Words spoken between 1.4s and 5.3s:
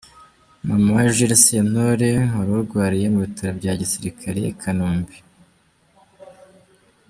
Sentore warurwariye mu Bitaro bya Gisirikare i Kanombe.